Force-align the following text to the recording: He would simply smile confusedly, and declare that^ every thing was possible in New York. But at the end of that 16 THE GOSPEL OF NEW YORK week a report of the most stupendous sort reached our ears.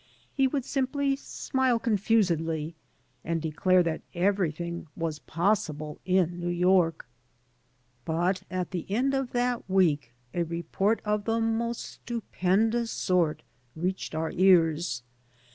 He 0.33 0.47
would 0.47 0.65
simply 0.65 1.15
smile 1.15 1.77
confusedly, 1.77 2.73
and 3.23 3.39
declare 3.39 3.83
that^ 3.83 4.01
every 4.15 4.49
thing 4.49 4.87
was 4.95 5.19
possible 5.19 5.99
in 6.05 6.39
New 6.39 6.49
York. 6.49 7.07
But 8.03 8.41
at 8.49 8.71
the 8.71 8.89
end 8.89 9.13
of 9.13 9.31
that 9.33 9.59
16 9.59 9.61
THE 9.61 9.61
GOSPEL 9.61 9.65
OF 9.67 9.69
NEW 9.69 9.85
YORK 9.85 9.89
week 9.91 10.13
a 10.33 10.49
report 10.55 11.01
of 11.05 11.25
the 11.25 11.39
most 11.39 11.81
stupendous 11.85 12.89
sort 12.89 13.43
reached 13.75 14.15
our 14.15 14.31
ears. 14.31 15.03